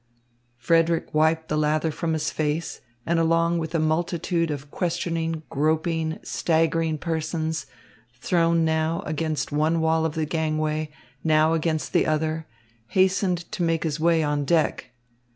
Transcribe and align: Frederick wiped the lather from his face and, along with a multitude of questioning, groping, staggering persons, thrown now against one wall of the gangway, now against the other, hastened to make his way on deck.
Frederick 0.57 1.13
wiped 1.13 1.47
the 1.47 1.55
lather 1.55 1.91
from 1.91 2.13
his 2.13 2.31
face 2.31 2.81
and, 3.05 3.19
along 3.19 3.59
with 3.59 3.75
a 3.75 3.79
multitude 3.79 4.49
of 4.49 4.71
questioning, 4.71 5.43
groping, 5.51 6.17
staggering 6.23 6.97
persons, 6.97 7.67
thrown 8.15 8.65
now 8.65 9.01
against 9.05 9.51
one 9.51 9.79
wall 9.79 10.03
of 10.03 10.15
the 10.15 10.25
gangway, 10.25 10.89
now 11.23 11.53
against 11.53 11.93
the 11.93 12.07
other, 12.07 12.47
hastened 12.87 13.45
to 13.51 13.61
make 13.61 13.83
his 13.83 13.99
way 13.99 14.23
on 14.23 14.43
deck. 14.43 14.89